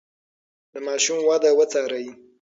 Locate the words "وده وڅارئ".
1.29-2.05